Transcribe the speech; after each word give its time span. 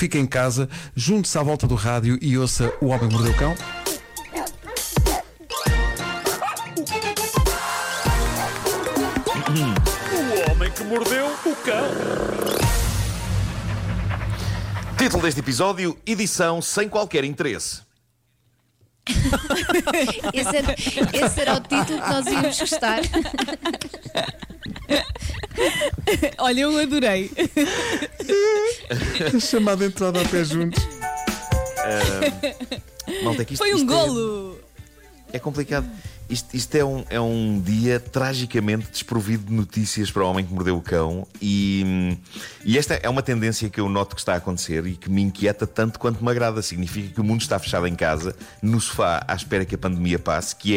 fique 0.00 0.16
em 0.16 0.24
casa, 0.24 0.66
junte-se 0.96 1.36
à 1.36 1.42
volta 1.42 1.66
do 1.66 1.74
rádio 1.74 2.18
e 2.22 2.38
ouça 2.38 2.72
O 2.80 2.86
Homem 2.86 3.06
que 3.06 3.14
Mordeu 3.14 3.32
o 3.32 3.36
Cão. 3.36 3.54
O 10.14 10.50
homem 10.50 10.70
que 10.70 10.84
mordeu 10.84 11.26
o 11.26 11.56
cão. 11.56 11.84
Título 14.96 15.22
deste 15.22 15.40
episódio: 15.40 15.98
Edição 16.06 16.62
sem 16.62 16.88
qualquer 16.88 17.24
interesse. 17.24 17.82
Esse 20.32 20.56
era, 20.56 20.74
esse 21.26 21.40
era 21.40 21.54
o 21.56 21.60
título 21.60 22.00
que 22.00 22.08
nós 22.08 22.26
íamos 22.26 22.58
gostar. 22.58 23.00
Olha, 26.38 26.60
eu 26.60 26.78
adorei. 26.78 27.30
Chamada 29.40 29.84
entrada 29.84 30.20
a 30.20 30.24
pé 30.28 30.44
juntos. 30.44 30.82
Malta, 33.24 33.42
é 33.42 33.44
que 33.44 33.54
isto, 33.54 33.62
Foi 33.62 33.72
um 33.74 33.78
isto 33.78 33.92
é- 33.92 33.94
golo. 33.96 34.58
É, 35.32 35.38
complicado. 35.38 35.88
Isto, 36.28 36.56
isto 36.56 36.74
é, 36.76 36.84
um, 36.84 37.04
é 37.10 37.20
um 37.20 37.60
dia 37.60 37.98
tragicamente 37.98 38.88
desprovido 38.90 39.46
de 39.46 39.52
notícias 39.52 40.10
para 40.12 40.22
o 40.22 40.30
homem 40.30 40.44
que 40.44 40.52
mordeu 40.52 40.76
o 40.76 40.80
cão. 40.80 41.26
E, 41.42 42.16
e 42.64 42.78
esta 42.78 42.94
é 42.94 43.08
uma 43.08 43.20
tendência 43.22 43.68
que 43.68 43.80
eu 43.80 43.88
noto 43.88 44.14
que 44.14 44.20
está 44.20 44.34
a 44.34 44.36
acontecer 44.36 44.86
e 44.86 44.94
que 44.94 45.10
me 45.10 45.22
inquieta 45.22 45.66
tanto 45.66 45.98
quanto 45.98 46.24
me 46.24 46.30
agrada. 46.30 46.62
Significa 46.62 47.14
que 47.14 47.20
o 47.20 47.24
mundo 47.24 47.40
está 47.40 47.58
fechado 47.58 47.86
em 47.88 47.96
casa, 47.96 48.34
no 48.62 48.80
sofá, 48.80 49.24
à 49.26 49.34
espera 49.34 49.64
que 49.64 49.74
a 49.74 49.78
pandemia 49.78 50.20
passe, 50.20 50.54
que 50.54 50.76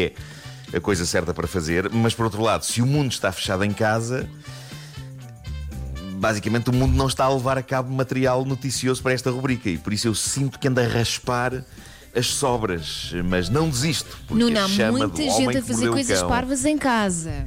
é 0.71 0.75
a 0.75 0.79
coisa 0.79 1.05
certa 1.05 1.35
para 1.35 1.47
fazer. 1.47 1.87
Mas 1.91 2.15
por 2.15 2.25
outro 2.25 2.41
lado, 2.41 2.65
se 2.65 2.81
o 2.81 2.85
mundo 2.87 3.11
está 3.11 3.31
fechado 3.31 3.63
em 3.63 3.71
casa. 3.73 4.27
Basicamente, 6.23 6.69
o 6.69 6.73
mundo 6.73 6.95
não 6.95 7.07
está 7.07 7.25
a 7.25 7.33
levar 7.33 7.57
a 7.57 7.61
cabo 7.61 7.93
material 7.93 8.45
noticioso 8.45 9.03
para 9.03 9.11
esta 9.11 9.29
rubrica 9.29 9.69
e 9.69 9.77
por 9.77 9.91
isso 9.91 10.07
eu 10.07 10.15
sinto 10.15 10.57
que 10.57 10.69
anda 10.69 10.81
a 10.81 10.87
raspar 10.87 11.65
as 12.15 12.27
sobras, 12.27 13.11
mas 13.25 13.49
não 13.49 13.69
desisto. 13.69 14.17
Porque 14.25 14.41
Nuno, 14.41 14.57
há 14.57 14.89
muita 14.89 15.21
gente 15.21 15.57
a 15.57 15.61
fazer 15.61 15.89
coisas 15.89 16.23
parvas 16.23 16.63
em 16.63 16.77
casa. 16.77 17.45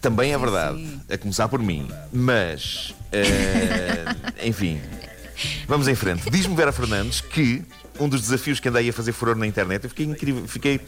Também 0.00 0.32
é 0.32 0.38
verdade, 0.38 1.00
a 1.10 1.18
começar 1.18 1.48
por 1.48 1.58
mim. 1.58 1.88
Mas, 2.12 2.94
eh, 3.10 4.04
enfim, 4.46 4.80
vamos 5.66 5.88
em 5.88 5.96
frente. 5.96 6.30
Diz-me 6.30 6.54
Vera 6.54 6.70
Fernandes 6.70 7.20
que 7.20 7.64
um 7.98 8.08
dos 8.08 8.20
desafios 8.20 8.60
que 8.60 8.68
andei 8.68 8.88
a 8.88 8.92
fazer 8.92 9.10
furor 9.10 9.34
na 9.34 9.48
internet, 9.48 9.82
eu 9.82 9.90
fiquei, 9.90 10.06
incrível, 10.06 10.46
fiquei 10.46 10.80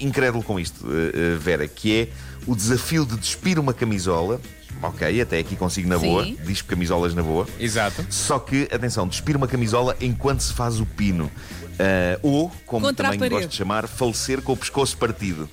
incrédulo 0.00 0.44
com 0.44 0.60
isto, 0.60 0.86
eh, 0.86 1.34
eh, 1.34 1.36
Vera, 1.40 1.66
que 1.66 1.92
é 1.92 2.08
o 2.46 2.54
desafio 2.54 3.04
de 3.04 3.16
despir 3.16 3.58
uma 3.58 3.74
camisola. 3.74 4.40
Ok, 4.82 5.20
até 5.20 5.38
aqui 5.38 5.56
consigo 5.56 5.88
na 5.88 5.98
Sim. 5.98 6.06
boa, 6.06 6.24
dispo 6.44 6.68
camisolas 6.68 7.14
na 7.14 7.22
boa. 7.22 7.46
Exato. 7.58 8.04
Só 8.10 8.38
que, 8.38 8.68
atenção, 8.72 9.08
despir 9.08 9.36
uma 9.36 9.48
camisola 9.48 9.96
enquanto 10.00 10.40
se 10.42 10.52
faz 10.52 10.78
o 10.80 10.86
pino. 10.86 11.30
Ah, 11.78 12.18
ou, 12.22 12.50
como 12.66 12.86
Contra 12.86 13.10
também 13.10 13.28
gosto 13.30 13.48
de 13.48 13.56
chamar, 13.56 13.86
falecer 13.88 14.40
com 14.42 14.52
o 14.52 14.56
pescoço 14.56 14.96
partido. 14.96 15.48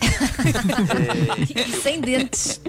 E 1.54 1.72
sem 1.82 2.00
dentes. 2.00 2.60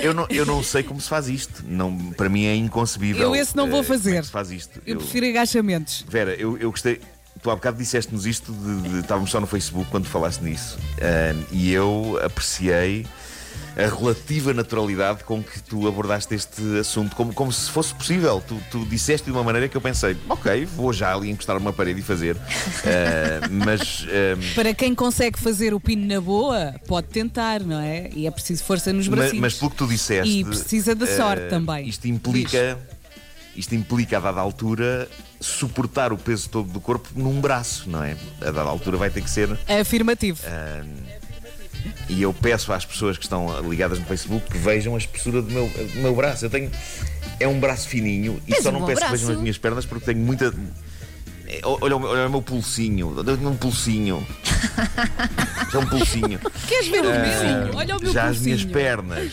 Eu 0.00 0.14
não, 0.14 0.26
eu 0.30 0.44
não 0.46 0.62
sei 0.62 0.82
como 0.82 1.00
se 1.00 1.08
faz 1.08 1.28
isto. 1.28 1.64
Não, 1.66 1.96
para 2.12 2.28
mim 2.28 2.44
é 2.46 2.54
inconcebível. 2.54 3.22
Eu 3.22 3.36
esse 3.36 3.56
não 3.56 3.68
vou 3.68 3.80
eh, 3.80 3.82
como 3.82 3.94
é 3.94 3.98
fazer. 3.98 4.20
que 4.20 4.26
se 4.26 4.32
faz 4.32 4.50
isto. 4.50 4.80
Eu 4.86 4.98
prefiro 4.98 5.26
agachamentos. 5.26 6.04
Vera, 6.08 6.34
eu, 6.34 6.56
eu 6.58 6.70
gostei. 6.70 7.00
Tu 7.42 7.50
há 7.50 7.54
bocado 7.54 7.76
disseste-nos 7.76 8.26
isto, 8.26 8.52
de, 8.52 8.88
de- 8.88 9.00
estávamos 9.00 9.30
só 9.30 9.40
no 9.40 9.46
Facebook 9.46 9.90
quando 9.90 10.06
falaste 10.06 10.40
nisso. 10.40 10.78
Ah, 11.00 11.34
e 11.52 11.72
eu 11.72 12.18
apreciei 12.24 13.06
a 13.76 13.94
relativa 13.94 14.54
naturalidade 14.54 15.24
com 15.24 15.42
que 15.42 15.60
tu 15.62 15.86
abordaste 15.88 16.34
este 16.34 16.78
assunto, 16.78 17.16
como, 17.16 17.32
como 17.32 17.52
se 17.52 17.70
fosse 17.70 17.94
possível. 17.94 18.42
Tu, 18.46 18.60
tu 18.70 18.84
disseste 18.86 19.26
de 19.26 19.32
uma 19.32 19.42
maneira 19.42 19.68
que 19.68 19.76
eu 19.76 19.80
pensei, 19.80 20.16
ok, 20.28 20.64
vou 20.64 20.92
já 20.92 21.14
ali 21.14 21.30
encostar 21.30 21.56
uma 21.56 21.72
parede 21.72 22.00
e 22.00 22.02
fazer. 22.02 22.36
Ah, 22.36 23.48
mas. 23.50 24.06
ah, 24.08 24.54
Para 24.54 24.72
quem 24.72 24.94
consegue 24.94 25.38
fazer 25.38 25.74
o 25.74 25.80
pino 25.80 26.06
na 26.06 26.20
boa, 26.20 26.74
pode 26.86 27.08
tentar, 27.08 27.60
não 27.60 27.80
é? 27.80 28.10
E 28.14 28.26
é 28.26 28.30
preciso 28.30 28.62
força 28.64 28.92
nos 28.92 29.08
mas, 29.08 29.18
bracinhos. 29.18 29.40
mas 29.40 29.54
pelo 29.54 29.70
que 29.70 29.76
tu 29.76 29.86
disseste. 29.86 30.40
E 30.40 30.44
precisa 30.44 30.94
de 30.94 31.06
sorte 31.06 31.44
eh, 31.44 31.48
também. 31.48 31.88
Isto 31.88 32.06
implica. 32.06 32.78
Isto 33.56 33.74
implica, 33.76 34.16
a 34.16 34.20
dada 34.20 34.40
altura, 34.40 35.08
suportar 35.40 36.12
o 36.12 36.18
peso 36.18 36.48
todo 36.48 36.68
do 36.72 36.80
corpo 36.80 37.08
num 37.14 37.40
braço, 37.40 37.88
não 37.88 38.02
é? 38.02 38.16
A 38.40 38.46
dada 38.46 38.68
altura 38.68 38.96
vai 38.96 39.10
ter 39.10 39.22
que 39.22 39.30
ser. 39.30 39.48
Afirmativo. 39.68 40.40
E 42.08 42.20
eu 42.22 42.32
peço 42.34 42.72
às 42.72 42.84
pessoas 42.84 43.16
que 43.16 43.24
estão 43.24 43.46
ligadas 43.68 43.98
no 43.98 44.04
Facebook 44.04 44.50
que 44.50 44.58
vejam 44.58 44.94
a 44.94 44.98
espessura 44.98 45.40
do 45.40 45.50
meu, 45.50 45.66
do 45.68 46.00
meu 46.00 46.14
braço. 46.14 46.44
Eu 46.44 46.50
tenho. 46.50 46.70
É 47.40 47.48
um 47.48 47.58
braço 47.58 47.88
fininho 47.88 48.40
e 48.46 48.52
Tens 48.52 48.62
só 48.62 48.68
um 48.68 48.72
não 48.72 48.80
bom 48.80 48.86
peço 48.86 49.00
que 49.00 49.06
braço. 49.08 49.18
vejam 49.24 49.34
as 49.36 49.40
minhas 49.40 49.58
pernas 49.58 49.86
porque 49.86 50.04
tenho 50.06 50.18
muita. 50.24 50.52
É, 51.46 51.60
Olha, 51.62 51.96
o 51.96 52.00
meu- 52.00 52.08
olha 52.10 52.26
o 52.26 52.30
meu 52.30 52.42
pulsinho. 52.42 53.14
Eu 53.16 53.24
tenho 53.24 53.48
um 53.50 53.56
pulsinho. 53.56 54.26
Já 55.72 55.78
um 55.78 55.86
pulsinho. 55.86 56.38
Queres 56.68 56.88
ver 56.88 57.00
o 57.00 57.04
meu? 57.04 57.74
Olha 57.76 57.96
o 57.96 58.00
meu 58.02 58.12
Já 58.12 58.24
as 58.28 58.38
minhas 58.38 58.60
pulsinho. 58.62 58.72
pernas. 58.72 59.32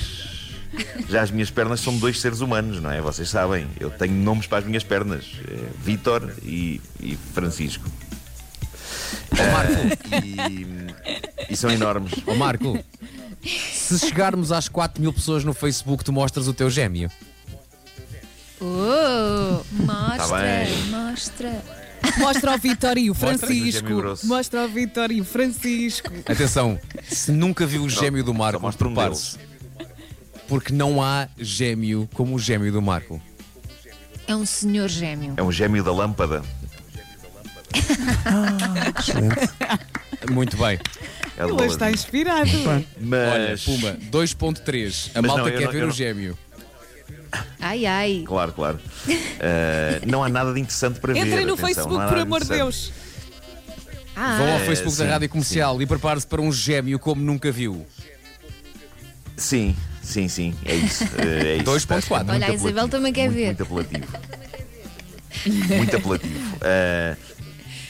Já 1.10 1.22
as 1.22 1.32
minhas 1.32 1.50
pernas 1.52 1.82
são 1.82 1.98
dois 1.98 2.20
seres 2.22 2.40
humanos, 2.40 2.82
não 2.82 2.90
é? 2.92 3.02
Vocês 3.02 3.30
sabem. 3.30 3.68
Eu 3.80 3.90
tenho 3.90 4.14
nomes 4.14 4.48
para 4.48 4.60
as 4.60 4.66
minhas 4.66 4.84
pernas: 4.84 5.26
é 5.48 5.58
Vítor 5.84 6.34
e, 6.44 6.80
e 7.02 7.18
Francisco. 7.34 7.84
Ah, 9.34 10.18
e, 10.50 11.54
e 11.54 11.56
são 11.56 11.70
enormes. 11.70 12.12
Ó 12.28 12.36
Marco, 12.36 12.78
se 13.44 14.00
chegarmos 14.00 14.52
às 14.52 14.68
4 14.70 15.02
mil 15.02 15.12
pessoas 15.14 15.44
no 15.44 15.54
Facebook, 15.54 16.04
tu 16.04 16.12
mostras 16.14 16.48
o 16.48 16.54
teu 16.54 16.70
gêmeo. 16.70 17.10
Oh, 18.60 19.64
mostra, 19.84 20.18
Tá 20.28 20.42
bem. 20.42 20.84
mostra. 20.90 21.62
Mostra 22.18 22.52
ao 22.52 22.58
Vitor 22.58 22.98
e 22.98 23.10
o 23.10 23.14
Mostra. 23.14 23.38
Francisco. 23.38 23.72
Gêmeo 23.88 23.98
grosso. 23.98 24.28
Mostra 24.28 24.62
ao 24.62 24.68
Vitor 24.68 25.12
e 25.12 25.22
o 25.22 25.26
Francisco. 25.26 26.12
Atenção, 26.26 26.80
se 27.08 27.32
nunca 27.32 27.66
viu 27.66 27.84
o 27.84 27.90
gêmeo 27.90 28.24
do 28.24 28.34
Marco, 28.34 28.60
mostra 28.62 28.88
um 28.88 28.94
prepare-se. 28.94 29.38
Porque 30.48 30.74
não 30.74 31.02
há 31.02 31.28
gêmeo 31.38 32.10
como 32.14 32.36
o 32.36 32.40
gêmeo 32.40 32.72
do 32.72 32.82
Marco. 32.82 33.22
É 34.28 34.36
um 34.36 34.46
senhor 34.46 34.88
gêmeo. 34.90 35.34
É 35.38 35.44
um 35.44 35.52
gêmeo 35.52 35.84
da 35.84 35.92
lâmpada. 35.92 36.44
Muito 40.30 40.58
bem. 40.58 40.80
É 41.38 41.44
Ele 41.44 41.66
está 41.66 41.92
inspirado. 41.92 42.50
Mas, 43.00 43.30
Olha, 43.34 43.58
Puma, 43.80 43.98
2.3. 44.12 45.12
A 45.16 45.22
Mas 45.22 45.28
malta 45.32 45.44
não, 45.44 45.50
eu 45.50 45.58
quer 45.58 45.66
não- 45.66 45.72
ver 45.72 45.78
eu 45.80 45.84
o 45.84 45.88
não- 45.88 45.94
gêmeo. 45.96 46.38
Ai, 47.60 47.86
ai. 47.86 48.24
Claro, 48.26 48.52
claro. 48.52 48.80
Ah, 49.40 50.02
não 50.06 50.24
há 50.24 50.30
nada 50.30 50.54
de 50.54 50.60
interessante 50.60 51.00
para 51.00 51.14
ver. 51.14 51.20
Entrem 51.26 51.46
no 51.46 51.54
atenção, 51.54 51.68
Facebook, 51.68 51.94
não 51.94 52.02
há 52.02 52.06
por 52.08 52.12
nada 52.18 52.22
amor 52.24 52.40
de 52.42 52.46
interessante. 52.46 52.92
Deus. 52.92 52.92
Ah, 54.16 54.38
Vão 54.38 54.52
ao 54.52 54.60
É, 54.60 54.66
Facebook 54.66 54.96
sim, 54.98 55.04
da 55.06 55.10
Rádio 55.12 55.30
Comercial 55.30 55.82
e 55.82 55.86
prepare-se 55.86 56.28
para 56.28 56.42
um 56.42 56.52
gêmeo 56.52 57.00
como 57.00 57.22
nunca 57.22 57.50
viu. 57.52 57.86
Sim, 59.38 59.76
sim, 60.04 60.28
sim, 60.28 60.54
é 60.66 60.76
isso. 60.76 61.06
É 61.18 61.56
isso. 61.56 61.64
2.4. 61.66 62.18
Muito 62.26 62.32
Olha, 62.32 62.46
a 62.48 62.54
Isabel 62.54 62.70
apelativo, 62.84 62.88
também 62.90 63.14
quer 63.14 63.32
muito, 63.32 63.36
ver. 63.36 63.46
Muito 63.46 63.64
apelativo. 63.64 64.08
muito 65.78 65.96
apelativo. 65.98 66.58
Ah, 66.62 67.16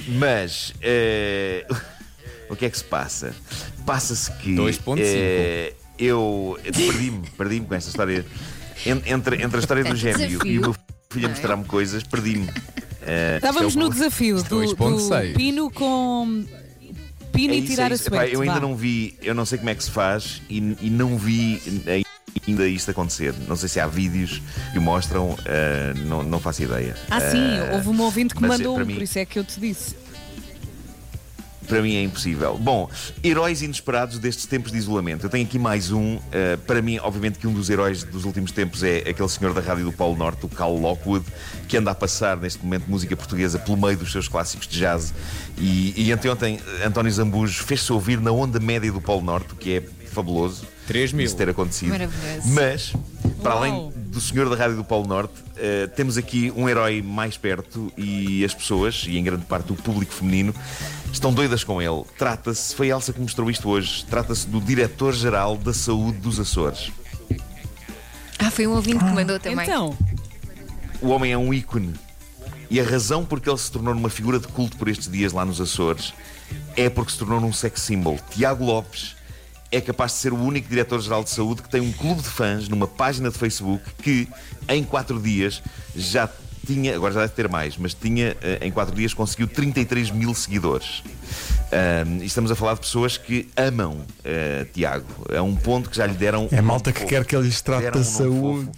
mas 0.08 0.74
eh, 0.82 1.66
o 2.50 2.56
que 2.56 2.66
é 2.66 2.70
que 2.70 2.78
se 2.78 2.84
passa? 2.84 3.34
Passa-se 3.86 4.32
que 4.34 4.56
2.5. 4.56 4.98
eh, 5.00 5.74
eu 5.98 6.58
perdi-me, 6.64 7.28
perdi-me 7.38 7.66
com 7.66 7.76
esta 7.76 7.90
história. 7.90 8.26
En- 8.86 9.02
Entre, 9.06 9.42
entre 9.44 9.58
a 9.58 9.60
história 9.60 9.84
do 9.84 9.96
gêmeo 9.96 10.28
Desafio. 10.28 10.52
e 10.52 10.58
o 10.58 10.62
meu 10.62 10.76
filho 11.12 11.26
a 11.28 11.30
é? 11.30 11.34
mostrar-me 11.34 11.66
coisas, 11.66 12.04
perdi-me. 12.04 12.50
Eh, 13.04 13.36
Estávamos 13.38 13.76
é 13.76 13.78
o- 13.78 13.82
no 13.84 13.90
desafio 13.90 14.42
do, 14.44 14.56
2.6. 14.62 15.32
do 15.32 15.38
pino 15.38 15.72
com. 15.72 16.46
Pino 17.34 17.54
É 17.54 17.58
e 17.58 17.60
isso, 17.60 17.68
tirar 17.72 17.92
é 17.92 17.94
a 17.94 17.98
suéte. 17.98 18.34
eu 18.34 18.42
ainda 18.42 18.56
vá. 18.56 18.60
não 18.60 18.76
vi, 18.76 19.18
eu 19.22 19.34
não 19.34 19.46
sei 19.46 19.58
como 19.58 19.70
é 19.70 19.76
que 19.76 19.84
se 19.84 19.92
faz 19.92 20.42
e, 20.50 20.58
e 20.82 20.90
não 20.90 21.18
vi 21.18 21.62
ainda 22.47 22.68
isto 22.68 22.90
acontecer. 22.91 23.34
Não 23.47 23.56
sei 23.56 23.69
se 23.69 23.79
há 23.79 23.88
vídeos 23.88 24.41
que 24.74 24.79
mostram, 24.79 25.38
eh, 25.46 25.94
não, 26.06 26.24
não 26.24 26.40
faço 26.40 26.63
ideia. 26.63 26.96
Ah, 27.09 27.20
sim, 27.22 27.38
Eh, 27.38 27.72
houve 27.73 27.90
uma 27.90 28.03
ouvinte 28.03 28.34
que 28.35 28.41
mas, 28.41 28.52
mandou 28.58 28.76
para 28.76 28.84
um, 28.84 28.88
mim- 28.88 28.93
por 28.96 29.03
isso 29.03 29.20
é 29.20 29.26
que 29.26 29.38
eu 29.40 29.43
te 29.43 29.59
disse. 29.59 29.96
Para 31.67 31.82
mim 31.82 31.96
é 31.96 32.03
impossível. 32.03 32.58
Bom, 32.58 32.90
heróis 33.23 33.61
inesperados 33.61 34.20
destes 34.20 34.46
tempos 34.46 34.72
de 34.73 34.78
isolamento. 34.79 35.26
Eu 35.26 35.29
tenho 35.29 35.46
aqui 35.46 35.58
mais 35.58 35.90
um. 35.91 36.20
eh, 36.32 36.58
para 36.67 36.82
mim, 36.82 36.97
obviamente, 36.99 37.40
que 37.40 37.47
um 37.47 37.53
dos 37.53 37.70
heróis 37.70 38.03
dos 38.03 38.26
últimos 38.26 38.52
tempos 38.52 38.84
é 38.84 38.97
aquele 39.08 39.29
senhor 39.29 39.53
da 39.53 39.61
rádio 39.61 39.85
do 39.85 39.91
Polo 39.94 40.17
Norte, 40.17 40.46
o 40.46 40.49
Cal 40.49 40.76
Lockwood, 40.76 41.23
que 41.70 41.78
anda 41.78 41.91
a 41.91 41.96
passar 41.96 42.35
neste 42.35 42.61
momento 42.61 42.87
música 42.90 43.16
portuguesa 43.16 43.58
pelo 43.59 43.78
meio 43.78 43.96
dos 43.96 44.11
seus 44.11 44.28
clássicos 44.28 44.67
de 44.67 44.79
jazz. 44.79 45.14
E, 45.58 45.94
e 46.08 46.11
anteontem, 46.11 46.59
António 46.85 47.11
Zambujo 47.11 47.64
fez-se 47.64 47.94
ouvir 47.94 48.20
na 48.20 48.32
onda 48.32 48.59
média 48.59 48.91
do 48.91 48.99
Polo 48.99 49.22
Norte, 49.22 49.53
o 49.53 49.55
que 49.55 49.78
é 49.78 49.82
fabuloso. 50.09 50.66
3 50.91 51.14
mil. 51.14 51.26
Isso 51.26 51.35
ter 51.35 51.49
acontecido. 51.49 51.90
Maravilhoso. 51.90 52.47
Mas, 52.49 52.93
para 53.41 53.55
Uau. 53.55 53.58
além 53.59 53.93
do 53.96 54.20
senhor 54.20 54.49
da 54.49 54.55
rádio 54.55 54.76
do 54.76 54.84
Polo 54.84 55.08
Norte, 55.08 55.34
eh, 55.55 55.88
temos 55.88 56.17
aqui 56.17 56.52
um 56.55 56.67
herói 56.67 57.02
mais 57.02 57.38
perto 57.38 57.91
e 57.97 58.43
as 58.43 58.53
pessoas, 58.53 59.05
e 59.08 59.17
em 59.17 59.23
grande 59.23 59.46
parte 59.46 59.72
o 59.72 59.76
público 59.76 60.11
feminino, 60.11 60.53
estão 61.11 61.34
doidas 61.34 61.64
com 61.64 61.82
ele. 61.82 62.03
Trata-se, 62.17 62.76
foi 62.76 62.91
a 62.91 62.96
Elsa 62.96 63.14
que 63.14 63.22
mostrou 63.22 63.49
isto 63.49 63.70
hoje, 63.70 64.05
trata-se 64.05 64.47
do 64.47 64.59
Diretor-Geral 64.59 65.55
da 65.58 65.73
Saúde 65.73 66.17
dos 66.17 66.40
Açores. 66.40 66.91
Ah, 68.37 68.52
foi 68.52 68.67
um 68.67 68.72
ouvinte 68.72 68.99
que 68.99 69.11
mandou 69.11 69.40
também. 69.40 69.66
Então, 69.66 69.97
o 71.02 71.08
homem 71.09 71.32
é 71.32 71.37
um 71.37 71.53
ícone. 71.53 71.94
E 72.70 72.79
a 72.79 72.84
razão 72.84 73.23
por 73.23 73.40
que 73.40 73.49
ele 73.49 73.58
se 73.58 73.72
tornou 73.72 73.94
numa 73.94 74.09
figura 74.09 74.40
de 74.40 74.47
culto 74.47 74.78
por 74.78 74.87
estes 74.87 75.09
dias 75.09 75.32
lá 75.32 75.46
nos 75.46 75.61
Açores 75.61 76.14
é 76.76 76.90
porque 76.90 77.11
se 77.11 77.17
tornou 77.17 77.40
num 77.40 77.53
sex 77.53 77.82
symbol. 77.82 78.17
Tiago 78.29 78.66
Lopes 78.66 79.16
é 79.72 79.79
capaz 79.79 80.14
de 80.14 80.18
ser 80.20 80.34
o 80.34 80.38
único 80.38 80.68
diretor-geral 80.68 81.23
de 81.23 81.29
saúde 81.29 81.62
que 81.62 81.70
tem 81.70 81.82
um 81.82 81.91
clube 81.91 82.22
de 82.22 82.29
fãs 82.29 82.68
numa 82.68 82.88
página 82.88 83.29
de 83.29 83.38
Facebook 83.38 83.84
que, 84.02 84.28
em 84.68 84.84
quatro 84.84 85.20
dias, 85.20 85.64
já 85.96 86.29
tinha, 86.66 86.96
agora 86.96 87.14
já 87.14 87.22
deve 87.22 87.34
ter 87.34 87.50
mais, 87.50 87.78
mas 87.78 87.94
tinha, 87.94 88.35
eh, 88.41 88.59
em 88.62 88.72
quatro 88.72 88.96
dias, 88.96 89.14
conseguiu 89.14 89.47
33 89.47 90.12
mil 90.12 90.34
seguidores. 90.35 91.03
Um, 91.72 92.18
e 92.22 92.26
estamos 92.26 92.52
a 92.52 92.56
falar 92.56 92.73
de 92.73 92.82
pessoas 92.82 93.18
que 93.18 93.47
amam 93.56 93.94
uh, 93.94 94.66
Tiago, 94.73 95.08
a 95.34 95.41
um 95.41 95.56
ponto 95.56 95.90
que 95.90 95.96
já 95.96 96.06
lhe 96.06 96.14
deram. 96.14 96.50
É 96.52 96.59
um 96.59 96.66
malta 96.66 96.91
que 96.91 97.00
fofo. 97.00 97.09
quer 97.09 97.26
que 97.26 97.34
ele 97.34 97.46
lhes 97.46 97.62
trate 97.62 97.91
da 97.91 98.00
um 98.00 98.03
saúde. 98.03 98.70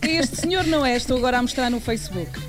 Este 0.00 0.36
senhor 0.36 0.64
não 0.64 0.86
é, 0.86 0.96
estou 0.96 1.18
agora 1.18 1.38
a 1.38 1.42
mostrar 1.42 1.68
no 1.68 1.80
Facebook. 1.80 2.47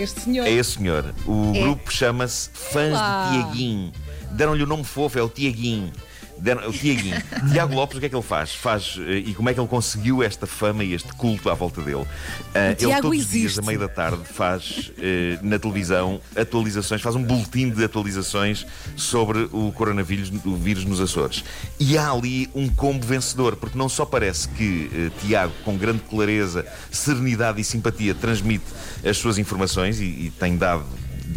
Este 0.00 0.20
senhor. 0.20 0.46
É 0.46 0.50
esse 0.50 0.72
senhor. 0.78 1.14
O 1.26 1.52
É. 1.54 1.60
grupo 1.60 1.92
chama-se 1.92 2.50
Fãs 2.52 2.92
Olá. 2.92 3.30
de 3.32 3.42
Tiaguinho. 3.42 3.92
Deram-lhe 4.32 4.62
o 4.62 4.66
nome 4.66 4.84
fofo, 4.84 5.18
é 5.18 5.22
o 5.22 5.28
Tiaguinho. 5.28 5.92
Deram, 6.40 6.68
o 6.68 6.72
Tiaguinho. 6.72 7.22
Tiago 7.52 7.74
Lopes, 7.74 7.96
o 7.96 8.00
que 8.00 8.06
é 8.06 8.08
que 8.08 8.14
ele 8.14 8.22
faz? 8.22 8.54
faz 8.54 8.98
eh, 9.00 9.18
e 9.26 9.34
como 9.34 9.48
é 9.48 9.54
que 9.54 9.60
ele 9.60 9.68
conseguiu 9.68 10.22
esta 10.22 10.46
fama 10.46 10.84
e 10.84 10.94
este 10.94 11.12
culto 11.14 11.50
à 11.50 11.54
volta 11.54 11.80
dele? 11.82 12.06
Ah, 12.54 12.70
ele 12.78 13.00
todos 13.00 13.18
os 13.18 13.30
dias, 13.30 13.44
existe. 13.44 13.60
a 13.60 13.62
meio 13.62 13.78
da 13.78 13.88
tarde, 13.88 14.22
faz 14.24 14.92
eh, 14.98 15.38
na 15.42 15.58
televisão 15.58 16.20
atualizações, 16.36 17.00
faz 17.00 17.14
um 17.14 17.22
boletim 17.22 17.70
de 17.70 17.84
atualizações 17.84 18.66
sobre 18.96 19.48
o 19.52 19.72
coronavírus 19.72 20.32
o 20.44 20.56
vírus 20.56 20.84
nos 20.84 21.00
Açores. 21.00 21.44
E 21.78 21.96
há 21.96 22.10
ali 22.10 22.48
um 22.54 22.68
combo 22.68 23.06
vencedor, 23.06 23.56
porque 23.56 23.76
não 23.78 23.88
só 23.88 24.04
parece 24.04 24.48
que 24.48 24.90
eh, 24.92 25.10
Tiago, 25.20 25.52
com 25.64 25.76
grande 25.76 26.00
clareza, 26.08 26.66
serenidade 26.90 27.60
e 27.60 27.64
simpatia, 27.64 28.14
transmite 28.14 28.66
as 29.04 29.16
suas 29.16 29.38
informações 29.38 30.00
e, 30.00 30.04
e 30.04 30.32
tem 30.38 30.56
dado 30.56 30.84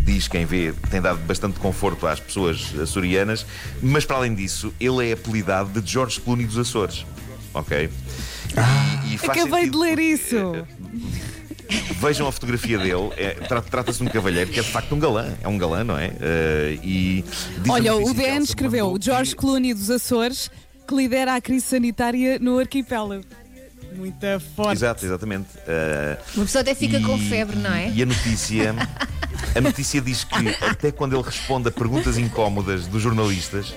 diz 0.03 0.27
quem 0.27 0.45
vê, 0.45 0.74
tem 0.89 1.01
dado 1.01 1.19
bastante 1.19 1.59
conforto 1.59 2.07
às 2.07 2.19
pessoas 2.19 2.74
açorianas, 2.81 3.45
mas 3.81 4.06
para 4.06 4.18
além 4.18 4.33
disso, 4.33 4.74
ele 4.80 5.09
é 5.09 5.13
apelidado 5.13 5.80
de 5.81 5.92
George 5.92 6.19
Clooney 6.19 6.45
dos 6.45 6.57
Açores. 6.57 7.06
Ok? 7.53 7.89
E- 9.07 9.13
e 9.13 9.18
faz 9.18 9.38
Acabei 9.42 9.69
de 9.69 9.77
ler 9.77 9.89
porque, 9.89 10.01
isso. 10.03 10.36
eh, 10.56 10.63
Vejam 12.01 12.27
a 12.27 12.31
fotografia 12.31 12.77
dele, 12.77 13.12
é, 13.15 13.30
tra- 13.48 13.62
trata-se 13.62 14.00
de 14.00 14.03
um 14.03 14.12
cavalheiro 14.12 14.50
que 14.51 14.59
é 14.59 14.63
de 14.63 14.69
facto 14.69 14.94
um 14.94 15.00
galã, 15.00 15.33
é 15.42 15.48
um 15.48 15.57
galã, 15.57 15.83
não 15.83 15.98
é? 15.98 16.12
Eh, 16.19 16.80
e 16.83 17.25
Olha, 17.69 17.95
o 17.95 18.13
DN 18.13 18.44
escreveu 18.44 18.92
o 18.92 19.01
George 19.01 19.36
Clooney 19.36 19.74
dos 19.74 19.89
Açores 19.89 20.50
que 20.88 20.95
lidera 20.95 21.36
a 21.36 21.39
crise 21.42 21.65
sanitária 21.65 22.38
no 22.39 22.59
arquipélago. 22.59 23.24
Muita 23.95 24.42
forte. 24.56 24.74
Exato, 24.74 25.06
exatamente. 25.06 25.47
Eh, 25.68 26.18
Uma 26.36 26.45
pessoa 26.45 26.62
até 26.62 26.74
fica 26.75 27.00
com 27.01 27.15
E- 27.18 27.30
febre, 27.30 27.56
não 27.57 27.74
é? 27.74 27.89
E 27.92 28.01
a 28.01 28.06
notícia, 28.06 28.74
a 29.56 29.62
notícia 29.62 30.02
diz 30.02 30.24
que 30.24 30.50
até 30.64 30.92
quando 30.92 31.16
ele 31.16 31.24
responde 31.24 31.68
a 31.68 31.72
perguntas 31.72 32.18
incómodas 32.18 32.88
dos 32.88 33.02
jornalistas, 33.02 33.74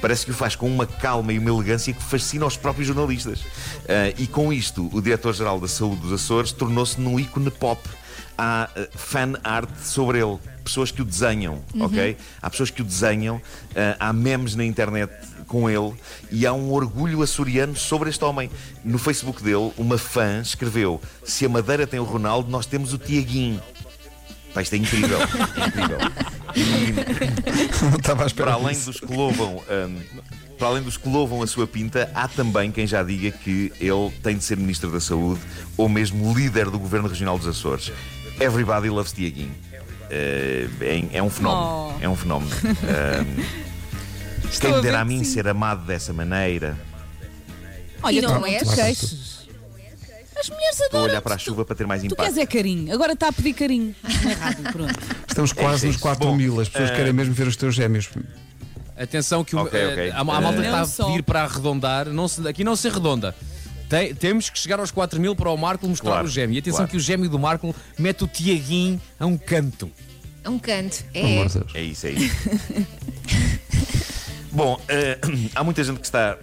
parece 0.00 0.24
que 0.24 0.30
o 0.30 0.34
faz 0.34 0.56
com 0.56 0.66
uma 0.68 0.86
calma 0.86 1.32
e 1.32 1.38
uma 1.38 1.50
elegância 1.50 1.92
que 1.92 2.02
fascina 2.02 2.46
os 2.46 2.56
próprios 2.56 2.86
jornalistas. 2.86 3.40
Ah, 3.88 4.12
e 4.18 4.26
com 4.26 4.52
isto, 4.52 4.88
o 4.92 5.00
diretor-geral 5.00 5.60
da 5.60 5.68
Saúde 5.68 6.02
dos 6.02 6.12
Açores 6.12 6.52
tornou-se 6.52 7.00
num 7.00 7.18
ícone 7.18 7.50
pop. 7.50 7.80
Há 8.36 8.70
ah, 8.74 8.88
fan 8.94 9.34
art 9.42 9.68
sobre 9.82 10.18
ele, 10.18 10.38
pessoas 10.62 10.90
que 10.90 11.02
o 11.02 11.04
desenham, 11.04 11.62
ok? 11.80 12.16
Há 12.40 12.50
pessoas 12.50 12.70
que 12.70 12.82
o 12.82 12.84
desenham, 12.84 13.40
ah, 13.74 13.96
há 14.08 14.12
memes 14.12 14.54
na 14.54 14.64
internet 14.64 15.12
com 15.46 15.68
ele 15.68 15.94
e 16.30 16.46
há 16.46 16.52
um 16.52 16.70
orgulho 16.72 17.22
açoriano 17.22 17.74
sobre 17.74 18.10
este 18.10 18.24
homem. 18.24 18.50
No 18.84 18.98
Facebook 18.98 19.42
dele, 19.42 19.72
uma 19.76 19.98
fã 19.98 20.40
escreveu: 20.40 21.00
Se 21.24 21.44
a 21.44 21.48
Madeira 21.48 21.86
tem 21.86 21.98
o 21.98 22.04
Ronaldo, 22.04 22.50
nós 22.50 22.66
temos 22.66 22.92
o 22.92 22.98
Tiaguinho. 22.98 23.60
Pá, 24.54 24.62
isto 24.62 24.74
é 24.74 24.78
incrível. 24.78 25.18
é 25.20 25.66
incrível. 25.68 25.98
Não 27.90 27.98
estava 27.98 28.24
à 28.24 28.26
espera 28.26 28.50
Para 28.52 28.60
além 28.60 28.74
disso. 28.74 28.86
dos 28.92 29.00
que 29.00 29.12
louvam. 29.12 29.56
hum, 29.58 30.00
para 30.58 30.68
além 30.68 30.82
dos 30.82 30.96
que 30.96 31.08
louvam 31.08 31.42
a 31.42 31.46
sua 31.46 31.66
pinta, 31.68 32.10
há 32.14 32.26
também 32.26 32.72
quem 32.72 32.86
já 32.86 33.02
diga 33.04 33.30
que 33.30 33.72
ele 33.78 34.10
tem 34.22 34.36
de 34.36 34.42
ser 34.42 34.56
Ministro 34.56 34.90
da 34.90 34.98
Saúde 35.00 35.40
ou 35.76 35.88
mesmo 35.88 36.34
líder 36.34 36.68
do 36.70 36.78
Governo 36.78 37.08
Regional 37.08 37.38
dos 37.38 37.46
Açores. 37.46 37.92
Everybody 38.40 38.88
loves 38.88 39.12
Tiaguinho. 39.12 39.54
Eh, 40.10 40.66
é, 40.80 41.18
é 41.18 41.22
um 41.22 41.30
fenómeno. 41.30 41.94
Oh. 42.00 42.04
É 42.04 42.08
um 42.08 42.16
fenómeno. 42.16 42.50
Estou 44.50 44.70
quem 44.70 44.72
a 44.72 44.76
me 44.76 44.82
dera 44.82 45.00
a 45.00 45.04
mim 45.04 45.22
sim. 45.22 45.32
ser 45.34 45.46
amado 45.46 45.84
dessa 45.84 46.12
maneira. 46.12 46.76
Olha, 48.02 48.18
E 48.18 48.22
não 48.22 48.40
tu 48.40 48.46
és? 48.46 49.47
As 50.40 50.48
mulheres 50.50 50.80
Estou 50.80 50.84
a 50.84 50.88
adoram. 50.88 51.04
olhar 51.10 51.22
para 51.22 51.34
a 51.34 51.38
chuva 51.38 51.64
para 51.64 51.74
ter 51.76 51.86
mais 51.86 52.02
Tu 52.02 52.06
impacto. 52.06 52.22
queres 52.22 52.38
é 52.38 52.46
carinho. 52.46 52.94
Agora 52.94 53.12
está 53.14 53.28
a 53.28 53.32
pedir 53.32 53.54
carinho 53.54 53.94
na 54.24 54.34
rádio. 54.34 54.64
Pronto. 54.72 55.00
Estamos 55.26 55.52
quase 55.52 55.84
é 55.84 55.86
nos 55.88 55.96
isso. 55.96 56.02
4 56.02 56.26
Bom, 56.26 56.36
mil. 56.36 56.60
As 56.60 56.68
pessoas 56.68 56.90
eh, 56.90 56.96
querem 56.96 57.12
mesmo 57.12 57.34
ver 57.34 57.46
os 57.48 57.56
teus 57.56 57.74
gêmeos. 57.74 58.08
Atenção 58.96 59.44
que 59.44 59.54
o, 59.56 59.60
Ok, 59.60 59.80
eh, 59.80 59.86
ok. 59.92 60.10
a, 60.10 60.18
a 60.20 60.24
malta 60.24 60.62
que 60.62 60.68
Não 60.68 60.82
está 60.84 61.04
a 61.04 61.06
pedir 61.06 61.22
para 61.22 61.42
arredondar, 61.42 62.08
não 62.08 62.28
se- 62.28 62.46
aqui 62.48 62.62
não 62.64 62.76
se 62.76 62.88
arredonda. 62.88 63.34
Tem- 63.88 64.14
temos 64.14 64.50
que 64.50 64.58
chegar 64.58 64.78
aos 64.80 64.90
4 64.90 65.20
mil 65.20 65.34
para 65.34 65.50
o 65.50 65.56
Marco 65.56 65.88
mostrar 65.88 66.10
Claro, 66.10 66.26
o 66.26 66.30
gêmeo. 66.30 66.54
E 66.54 66.58
atenção 66.58 66.78
claro. 66.78 66.90
que 66.90 66.96
o 66.96 67.00
gêmeo 67.00 67.28
do 67.30 67.38
Marco 67.38 67.74
mete 67.98 68.24
o 68.24 68.26
Tiaguinho 68.26 69.00
a 69.18 69.26
um 69.26 69.38
canto. 69.38 69.90
É 70.44 70.48
um 70.48 70.58
canto. 70.58 71.04
É. 71.14 71.20
É 71.74 71.82
isso, 71.82 72.06
é 72.06 72.10
isso. 72.10 72.34
Bom, 74.52 74.80
eh, 74.88 75.18
há 75.54 75.62
muita 75.64 75.82
gente 75.84 76.00
que 76.00 76.06
está 76.06 76.36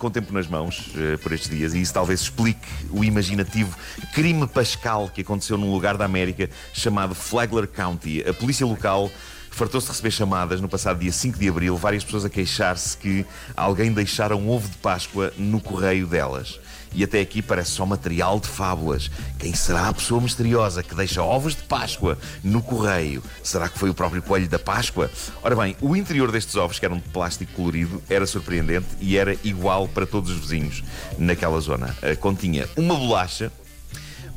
com 0.00 0.10
tempo 0.10 0.32
nas 0.32 0.46
mãos 0.46 0.90
eh, 0.96 1.18
por 1.18 1.30
estes 1.30 1.50
dias 1.50 1.74
e 1.74 1.80
isso 1.82 1.92
talvez 1.92 2.22
explique 2.22 2.66
o 2.90 3.04
imaginativo 3.04 3.76
crime 4.14 4.46
pascal 4.48 5.10
que 5.10 5.20
aconteceu 5.20 5.58
num 5.58 5.70
lugar 5.70 5.98
da 5.98 6.06
América 6.06 6.48
chamado 6.72 7.14
Flagler 7.14 7.68
County. 7.68 8.24
A 8.26 8.32
polícia 8.32 8.64
local 8.64 9.12
fartou-se 9.50 9.86
de 9.86 9.92
receber 9.92 10.10
chamadas 10.10 10.58
no 10.58 10.70
passado 10.70 11.00
dia 11.00 11.12
5 11.12 11.38
de 11.38 11.48
abril, 11.50 11.76
várias 11.76 12.02
pessoas 12.02 12.24
a 12.24 12.30
queixar-se 12.30 12.96
que 12.96 13.26
alguém 13.54 13.92
deixara 13.92 14.34
um 14.34 14.48
ovo 14.48 14.70
de 14.70 14.76
Páscoa 14.78 15.34
no 15.36 15.60
correio 15.60 16.06
delas. 16.06 16.58
E 16.92 17.04
até 17.04 17.20
aqui 17.20 17.40
parece 17.40 17.70
só 17.70 17.86
material 17.86 18.40
de 18.40 18.48
fábulas. 18.48 19.10
Quem 19.38 19.54
será 19.54 19.88
a 19.88 19.92
pessoa 19.92 20.20
misteriosa 20.20 20.82
que 20.82 20.94
deixa 20.94 21.22
ovos 21.22 21.54
de 21.54 21.62
Páscoa 21.62 22.18
no 22.42 22.60
correio? 22.60 23.22
Será 23.44 23.68
que 23.68 23.78
foi 23.78 23.90
o 23.90 23.94
próprio 23.94 24.20
coelho 24.22 24.48
da 24.48 24.58
Páscoa? 24.58 25.10
Ora 25.42 25.54
bem, 25.54 25.76
o 25.80 25.94
interior 25.94 26.32
destes 26.32 26.56
ovos, 26.56 26.78
que 26.78 26.84
eram 26.84 26.96
de 26.96 27.08
plástico 27.10 27.52
colorido, 27.52 28.02
era 28.08 28.26
surpreendente 28.26 28.88
e 29.00 29.16
era 29.16 29.36
igual 29.44 29.86
para 29.86 30.04
todos 30.04 30.30
os 30.30 30.38
vizinhos 30.40 30.82
naquela 31.16 31.60
zona. 31.60 31.96
Eh, 32.02 32.16
Continha 32.16 32.68
uma 32.76 32.94
bolacha, 32.96 33.52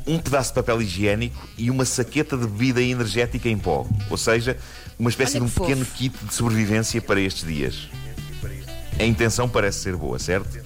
um 0.06 0.18
pedaço 0.18 0.50
de 0.50 0.54
papel 0.54 0.80
higiênico 0.80 1.48
e 1.58 1.70
uma 1.70 1.84
saqueta 1.84 2.36
de 2.36 2.46
bebida 2.46 2.80
energética 2.80 3.48
em 3.48 3.58
pó. 3.58 3.86
Ou 4.08 4.16
seja, 4.16 4.56
uma 4.98 5.10
espécie 5.10 5.38
Olha 5.38 5.46
de 5.46 5.46
um 5.46 5.48
fofo. 5.52 5.68
pequeno 5.68 5.84
kit 5.86 6.16
de 6.24 6.32
sobrevivência 6.34 7.02
para 7.02 7.20
estes 7.20 7.44
dias. 7.46 7.88
A 8.98 9.04
intenção 9.04 9.48
parece 9.48 9.80
ser 9.80 9.96
boa, 9.96 10.18
certo? 10.20 10.56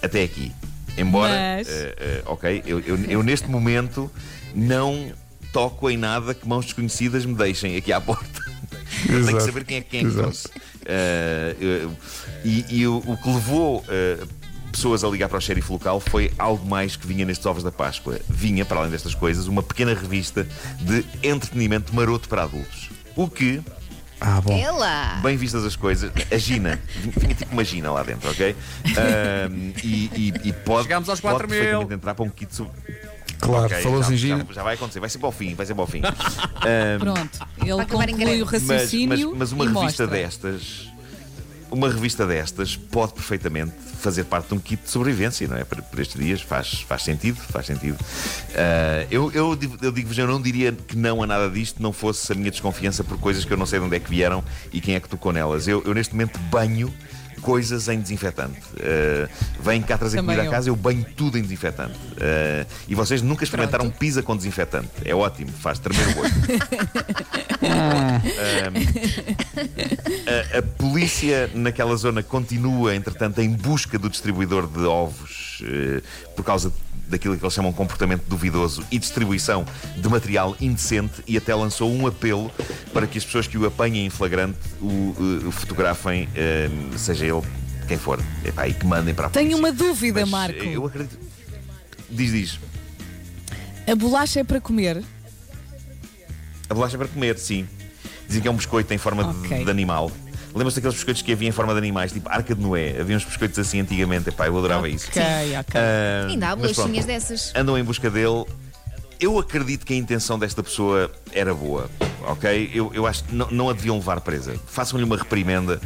Até 0.00 0.22
aqui. 0.22 0.52
Embora, 0.96 1.32
Mas- 1.56 1.68
eh, 1.68 1.94
eh, 1.98 2.22
ok, 2.26 2.62
eu, 2.66 2.80
eu- 2.80 2.96
eu 3.06 3.22
neste 3.22 3.48
momento 3.48 4.10
não 4.54 5.12
toco 5.52 5.90
em 5.90 5.96
nada 5.96 6.34
que 6.34 6.46
mãos 6.48 6.64
desconhecidas 6.64 7.24
me 7.24 7.34
deixem 7.34 7.76
aqui 7.76 7.92
à 7.92 8.00
porta. 8.00 8.42
Eu 9.08 9.24
tenho 9.24 9.36
que 9.36 9.42
saber 9.44 9.64
quem 9.64 9.76
é, 9.78 9.80
quem 9.82 10.00
é 10.00 10.04
que 10.04 10.10
trouxe. 10.14 10.48
Eh, 10.86 11.54
e 12.44 12.64
e 12.70 12.86
o, 12.86 12.98
o 12.98 13.16
que 13.16 13.28
levou 13.28 13.84
eh, 13.88 14.18
pessoas 14.72 15.04
a 15.04 15.08
ligar 15.08 15.28
para 15.28 15.38
o 15.38 15.40
xerife 15.40 15.70
local 15.72 16.00
foi 16.00 16.32
algo 16.38 16.64
mais 16.66 16.96
que 16.96 17.06
vinha 17.06 17.24
nestes 17.24 17.44
ovos 17.46 17.62
da 17.62 17.70
Páscoa. 17.72 18.18
Vinha, 18.28 18.64
para 18.64 18.78
além 18.78 18.90
destas 18.90 19.14
coisas, 19.14 19.46
uma 19.46 19.62
pequena 19.62 19.94
revista 19.94 20.46
de 20.80 21.04
entretenimento 21.22 21.94
maroto 21.94 22.28
para 22.28 22.44
adultos. 22.44 22.88
O 23.16 23.28
que, 23.28 23.60
Ah, 24.26 24.40
bom. 24.40 24.54
Lá. 24.78 25.20
bem 25.22 25.36
vistas 25.36 25.64
as 25.64 25.76
coisas, 25.76 26.10
a 26.32 26.36
Gina, 26.38 26.80
vinha 27.18 27.34
tipo 27.34 27.52
uma 27.52 27.62
Gina 27.62 27.92
lá 27.92 28.02
dentro, 28.02 28.30
ok? 28.30 28.56
E, 29.82 30.10
e- 30.14 30.48
e 30.48 30.52
pode, 30.52 30.84
Chegámos 30.84 31.08
aos 31.08 31.20
pode 31.20 31.34
4 31.34 31.48
mil. 31.48 31.58
perfeitamente 31.58 31.94
entrar 31.94 32.14
para 32.14 32.24
um 32.24 32.30
kit 32.30 32.54
sub- 32.54 32.70
Claro, 33.38 33.66
Ok, 33.66 33.82
falou-se 33.82 34.08
já, 34.08 34.14
em 34.14 34.16
Gina. 34.18 34.46
já, 34.48 34.54
já 34.54 34.62
vai 34.62 34.74
acontecer, 34.74 35.00
vai 35.00 35.10
ser 35.10 35.18
para 35.18 35.28
o 35.28 35.32
fim, 35.32 35.54
vai 35.54 35.66
ser 35.66 35.74
para 35.74 35.84
o 35.84 35.86
fim. 35.86 36.00
Ahm, 36.64 36.98
Pronto. 37.00 37.46
Ele 37.58 37.84
conclui 37.86 38.12
o 38.14 38.16
grande. 38.16 38.40
mas, 38.40 38.50
raciocínio. 38.70 39.30
mas- 39.30 39.38
mas 39.38 39.52
uma 39.52 39.64
e 39.64 39.68
revista 39.68 39.82
mostra. 40.04 40.06
destas, 40.06 40.88
uma 41.74 41.88
revista 41.90 42.26
destas 42.26 42.76
pode 42.76 43.12
perfeitamente 43.12 43.72
fazer 44.00 44.24
parte 44.24 44.48
de 44.48 44.54
um 44.54 44.58
kit 44.58 44.82
de 44.82 44.90
sobrevivência, 44.90 45.46
não 45.48 45.56
é? 45.56 45.64
Para, 45.64 45.82
para 45.82 46.00
estes 46.02 46.20
dias 46.20 46.40
faz, 46.42 46.80
faz 46.88 47.02
sentido, 47.02 47.36
faz 47.50 47.66
sentido. 47.66 47.98
Ah, 48.54 49.06
eu, 49.10 49.30
eu, 49.32 49.54
digo- 49.56 49.76
eu 49.82 49.92
digo-vos, 49.92 50.16
eu 50.18 50.26
não 50.26 50.40
diria 50.40 50.72
que 50.72 50.96
não 50.96 51.22
a 51.22 51.26
nada 51.26 51.48
disto, 51.50 51.82
não 51.82 51.92
fosse 51.92 52.30
a 52.32 52.34
minha 52.34 52.50
desconfiança 52.50 53.02
por 53.04 53.18
coisas 53.18 53.44
que 53.44 53.52
eu 53.52 53.56
não 53.56 53.66
sei 53.66 53.78
de 53.78 53.84
onde 53.86 53.96
é 53.96 54.00
que 54.00 54.10
vieram 54.10 54.42
e 54.72 54.80
quem 54.80 54.94
é 54.94 55.00
que 55.00 55.08
tocou 55.08 55.32
nelas. 55.32 55.66
Eu, 55.68 55.82
eu 55.84 55.94
neste 55.94 56.14
momento 56.14 56.38
banho 56.50 56.92
coisas 57.40 57.88
em 57.88 58.00
desinfetante. 58.00 58.58
Uh, 58.74 59.28
vêm 59.62 59.82
cá 59.82 59.98
trazer 59.98 60.16
Também 60.16 60.34
comida 60.36 60.44
eu. 60.46 60.50
a 60.50 60.54
casa, 60.54 60.70
eu 60.70 60.76
banho 60.76 61.04
tudo 61.14 61.36
em 61.36 61.42
desinfetante. 61.42 61.92
Uh, 61.92 62.66
e 62.88 62.94
vocês 62.94 63.20
nunca 63.20 63.44
experimentaram 63.44 63.90
pizza 63.90 64.22
com 64.22 64.34
desinfetante. 64.34 64.88
É 65.04 65.14
ótimo, 65.14 65.50
faz 65.52 65.78
tremer 65.78 66.06
o 66.16 66.20
olho. 66.20 66.32
Um, 67.62 69.34
a, 70.54 70.58
a 70.58 70.62
polícia 70.62 71.50
naquela 71.54 71.96
zona 71.96 72.22
continua, 72.22 72.94
entretanto, 72.94 73.40
em 73.40 73.50
busca 73.50 73.98
do 73.98 74.08
distribuidor 74.08 74.66
de 74.66 74.80
ovos 74.80 75.62
eh, 75.62 76.02
por 76.34 76.44
causa 76.44 76.72
daquilo 77.06 77.36
que 77.36 77.44
eles 77.44 77.52
chamam 77.54 77.70
de 77.70 77.76
comportamento 77.76 78.24
duvidoso 78.26 78.82
e 78.90 78.98
distribuição 78.98 79.64
de 79.96 80.08
material 80.08 80.56
indecente 80.60 81.22
e 81.26 81.36
até 81.36 81.54
lançou 81.54 81.92
um 81.92 82.06
apelo 82.06 82.50
para 82.92 83.06
que 83.06 83.18
as 83.18 83.24
pessoas 83.24 83.46
que 83.46 83.58
o 83.58 83.66
apanhem 83.66 84.06
em 84.06 84.10
flagrante 84.10 84.58
o, 84.80 85.14
eh, 85.44 85.46
o 85.46 85.50
fotografem, 85.50 86.28
eh, 86.34 86.68
seja 86.96 87.26
ele 87.26 87.42
quem 87.86 87.98
for, 87.98 88.18
Epá, 88.44 88.66
e 88.66 88.72
que 88.72 88.86
mandem 88.86 89.14
para 89.14 89.26
a 89.26 89.30
Tenho 89.30 89.50
polícia. 89.50 89.66
uma 89.66 89.72
dúvida, 89.72 90.20
Mas, 90.20 90.30
Marco. 90.30 90.64
Eu 90.64 90.86
acredito. 90.86 91.18
Diz, 92.10 92.32
diz. 92.32 92.58
A 93.86 93.94
bolacha 93.94 94.40
é 94.40 94.44
para 94.44 94.60
comer? 94.60 95.04
A 96.70 96.74
bolacha 96.74 96.96
é 96.96 96.98
para 96.98 97.08
comer, 97.08 97.38
sim. 97.38 97.68
Dizem 98.26 98.42
que 98.42 98.48
é 98.48 98.50
um 98.50 98.56
biscoito 98.56 98.92
em 98.92 98.98
forma 98.98 99.24
de- 99.24 99.38
Ok. 99.46 99.64
de, 99.64 99.70
animal. 99.70 100.10
Lembras-te 100.54 100.76
daqueles 100.76 100.94
biscoitos 100.96 101.22
que 101.22 101.32
havia 101.32 101.48
em 101.48 101.52
forma 101.52 101.72
de 101.72 101.78
animais, 101.78 102.12
tipo 102.12 102.28
Arca 102.28 102.54
de 102.54 102.60
Noé? 102.62 103.00
Havia 103.00 103.16
uns 103.16 103.24
biscoitos 103.24 103.58
assim 103.58 103.80
antigamente, 103.80 104.28
epá, 104.28 104.46
eu 104.46 104.56
adorava 104.56 104.88
isso. 104.88 105.08
Ok, 105.08 105.22
ok. 105.58 105.80
Ah, 105.80 106.26
Ainda 106.28 106.48
há 106.50 106.56
bolachinhas 106.56 107.04
dessas. 107.04 107.52
Andam 107.56 107.76
em 107.76 107.82
busca 107.82 108.08
dele. 108.08 108.44
Eu 109.20 109.38
acredito 109.38 109.86
que 109.86 109.94
a 109.94 109.96
intenção 109.96 110.38
desta 110.38 110.62
pessoa 110.62 111.10
era 111.32 111.54
boa, 111.54 111.88
ok? 112.26 112.70
Eu, 112.74 112.92
eu 112.94 113.06
acho 113.06 113.24
que 113.24 113.34
não, 113.34 113.48
não 113.50 113.68
a 113.70 113.72
deviam 113.72 113.96
levar 113.96 114.20
presa. 114.20 114.54
Façam-lhe 114.66 115.04
uma 115.04 115.16
reprimenda, 115.16 115.80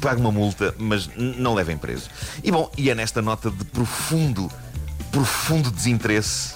pague 0.00 0.20
uma 0.20 0.30
multa, 0.32 0.74
mas 0.78 1.08
não 1.16 1.54
levem 1.54 1.76
preso. 1.78 2.08
E 2.42 2.50
bom, 2.50 2.70
e 2.76 2.90
é 2.90 2.94
nesta 2.94 3.22
nota 3.22 3.50
de 3.50 3.64
profundo, 3.66 4.50
profundo 5.10 5.70
desinteresse 5.70 6.54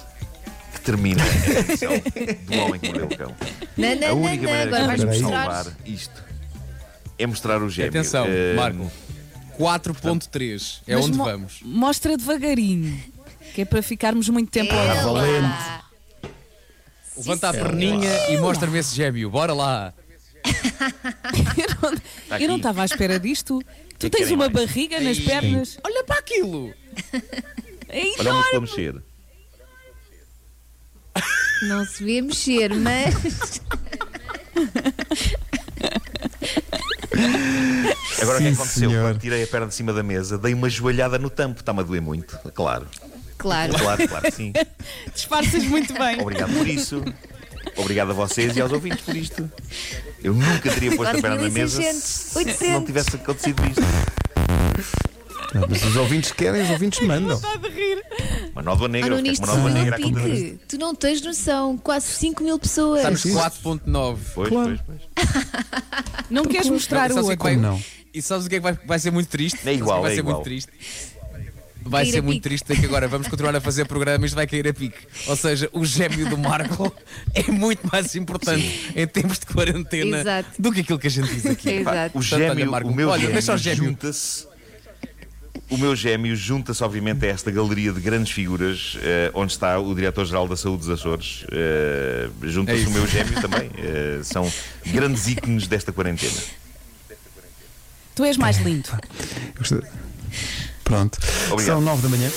que 0.73 0.81
termina 0.81 1.23
a 1.23 1.59
edição 1.59 1.91
do 1.97 2.59
Homem 2.59 2.79
que 2.79 2.87
Mordeu 2.87 3.05
o 3.07 3.17
Cão. 3.17 3.35
Não, 3.79 3.91
A 3.91 3.95
não, 3.95 4.07
não, 4.07 4.21
única 4.23 4.43
não. 4.43 4.49
maneira 4.51 4.69
que 4.71 4.79
podemos 5.01 5.21
mostrar. 5.21 5.45
salvar 5.53 5.77
isto 5.85 6.23
é 7.17 7.27
mostrar 7.27 7.61
o 7.63 7.69
gêmeo. 7.69 7.89
Atenção, 7.89 8.25
Eh, 8.27 8.53
Marco. 8.55 8.91
4.3 9.57 10.81
é 10.87 10.95
Mas 10.95 11.05
onde 11.05 11.17
mo- 11.17 11.25
vamos. 11.25 11.59
Mostra 11.63 12.15
devagarinho. 12.17 12.97
Que 13.53 13.61
é 13.61 13.65
para 13.65 13.81
ficarmos 13.81 14.29
muito 14.29 14.49
tempo 14.51 14.73
a 14.73 14.81
olhar. 14.81 14.95
Ela. 14.97 15.83
Levanta 17.17 17.49
a 17.49 17.53
perninha 17.53 18.29
e 18.29 18.37
mostra-me 18.37 18.77
esse 18.79 18.95
gêmeo. 18.95 19.29
Bora 19.29 19.53
lá. 19.53 19.93
Eu 22.39 22.47
não 22.47 22.57
estava 22.57 22.81
à 22.83 22.85
espera 22.85 23.19
disto. 23.19 23.61
Tu 23.97 24.09
tens 24.09 24.31
uma 24.31 24.47
barriga 24.49 24.99
nas 25.01 25.19
pernas. 25.19 25.77
Olha 25.83 26.03
para 26.05 26.19
aquilo. 26.19 26.73
É 27.89 27.99
Olha 28.19 28.31
uma 28.31 28.41
enorme. 28.43 28.43
pessoa 28.43 28.61
mexer. 28.61 29.03
Não 31.63 31.85
se 31.85 32.03
vê 32.03 32.21
mexer, 32.21 32.73
mas. 32.73 33.61
Agora 38.21 38.37
o 38.37 38.41
que 38.41 38.47
Sim, 38.47 38.53
aconteceu? 38.53 38.89
senhor. 38.89 39.03
Quando 39.03 39.19
tirei 39.19 39.43
a 39.43 39.47
perna 39.47 39.67
de 39.67 39.73
cima 39.75 39.93
da 39.93 40.03
mesa, 40.03 40.37
dei 40.37 40.53
uma 40.53 40.69
joelhada 40.69 41.17
no 41.17 41.29
tampo. 41.29 41.59
Está-me 41.59 41.79
a 41.79 41.83
doer 41.83 42.01
muito. 42.01 42.37
Claro. 42.53 42.87
Claro. 43.37 43.73
Claro, 43.77 44.07
claro 44.07 44.23
que 44.25 44.31
sim. 44.31 44.53
Disfarças 45.13 45.63
muito 45.63 45.93
bem. 45.93 46.19
Obrigado 46.21 46.51
por 46.53 46.67
isso. 46.67 47.03
Obrigado 47.77 48.11
a 48.11 48.13
vocês 48.13 48.55
e 48.57 48.61
aos 48.61 48.71
ouvintes 48.71 49.01
por 49.01 49.15
isto. 49.15 49.49
Eu 50.21 50.33
nunca 50.33 50.69
teria 50.73 50.95
posto 50.95 51.17
a 51.17 51.21
perna 51.21 51.37
na 51.37 51.49
mesa 51.49 51.81
4.600, 51.81 51.93
se 51.93 52.37
800. 52.37 52.69
não 52.69 52.85
tivesse 52.85 53.15
acontecido 53.15 53.61
isto. 53.65 53.81
Não, 55.53 55.67
Mas 55.69 55.83
os 55.83 55.95
ouvintes 55.95 56.31
querem, 56.31 56.61
os 56.61 56.69
ouvintes 56.69 56.99
mandam. 57.05 57.39
Uma 58.53 58.61
nódoa 58.61 58.85
Ah, 58.87 58.89
negra, 58.89 59.09
não, 59.15 59.21
nisto 59.21 59.41
com 59.45 59.47
uma 59.51 59.55
nódoa 59.57 59.71
foi 59.71 59.79
negra 59.81 59.97
disto. 59.97 60.13
pique. 60.23 60.59
Tu 60.67 60.77
não 60.77 60.95
tens 60.95 61.21
noção. 61.21 61.77
Quase 61.77 62.07
5 62.07 62.43
mil 62.43 62.57
pessoas. 62.59 62.99
Está 62.99 63.11
nos 63.11 63.21
Sim. 63.21 63.33
4.9. 63.33 64.17
Pois, 64.35 64.49
Claro. 64.49 64.79
pois, 64.85 64.99
pois. 65.15 65.25
Não 66.29 66.43
queres 66.45 66.69
mostrar 66.69 67.09
Sabes 67.09 67.15
o 67.25 67.31
é 67.31 67.33
outro? 67.33 67.57
Não. 67.59 67.81
E 68.13 68.21
sabes 68.21 68.45
o 68.45 68.49
que 68.49 68.55
é 68.55 68.59
que 68.59 68.63
vai, 68.63 68.73
vai 68.85 68.99
ser 68.99 69.11
muito 69.11 69.29
triste? 69.29 69.59
É 69.67 69.73
igual, 69.73 70.01
vai 70.01 70.11
é 70.11 70.15
ser 70.15 70.19
igual. 70.21 70.35
muito 70.35 70.45
triste. 70.45 70.71
Vai 71.81 72.05
ser 72.05 72.19
a 72.19 72.21
muito 72.21 72.35
pique. 72.43 72.49
triste 72.49 72.71
é 72.73 72.75
que 72.75 72.85
agora 72.85 73.07
vamos 73.07 73.27
continuar 73.27 73.55
a 73.55 73.61
fazer 73.61 73.85
programa 73.85 74.23
e 74.23 74.27
isto 74.27 74.35
vai 74.35 74.45
cair 74.45 74.67
a 74.67 74.73
pique. 74.73 74.97
Ou 75.27 75.35
seja, 75.35 75.69
o 75.73 75.83
gêmeo 75.85 76.29
do 76.29 76.37
Marco 76.37 76.93
é 77.33 77.49
muito 77.51 77.87
mais 77.91 78.13
importante 78.15 78.91
em 78.95 79.07
tempos 79.07 79.39
de 79.39 79.45
quarentena 79.47 80.19
Exato. 80.19 80.49
do 80.61 80.71
que 80.71 80.81
aquilo 80.81 80.99
que 80.99 81.07
a 81.07 81.09
gente 81.09 81.33
diz 81.33 81.45
aqui. 81.45 81.69
Exato. 81.69 82.17
O 82.17 82.21
Portanto, 82.21 82.33
olha, 82.41 82.49
gêmeo, 82.55 82.71
Marco, 82.71 82.89
o 82.89 82.95
meu 82.95 83.09
olha, 83.09 83.19
gêmeo, 83.21 83.33
deixa 83.33 83.53
o 83.53 83.57
gêmeo. 83.57 83.83
junta-se. 83.85 84.45
O 85.69 85.77
meu 85.77 85.95
gêmeo 85.95 86.35
junta-se, 86.35 86.83
obviamente, 86.83 87.25
a 87.25 87.29
esta 87.29 87.51
galeria 87.51 87.93
de 87.93 87.99
grandes 87.99 88.31
figuras, 88.31 88.97
eh, 89.03 89.29
onde 89.35 89.51
está 89.51 89.77
o 89.79 89.93
Diretor-Geral 89.93 90.47
da 90.47 90.55
Saúde 90.57 90.79
dos 90.79 90.89
Açores. 90.89 91.45
É 91.51 92.27
junta-se 92.43 92.81
isso. 92.81 92.89
o 92.89 92.93
meu 92.93 93.05
gêmeo 93.05 93.39
também. 93.39 93.69
Eh, 93.77 94.19
são 94.23 94.51
grandes 94.87 95.27
ícones 95.27 95.67
desta 95.67 95.91
quarentena. 95.91 96.41
Tu 98.15 98.23
és 98.25 98.35
mais 98.35 98.57
lindo. 98.57 98.89
Pronto. 100.83 101.19
Obrigado. 101.51 101.65
São 101.65 101.81
nove 101.81 102.01
da 102.01 102.09
manhã. 102.09 102.29